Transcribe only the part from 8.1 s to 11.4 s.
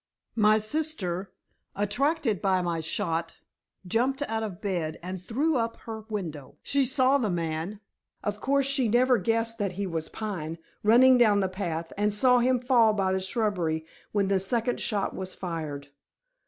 of course she never guessed that he was Pine running down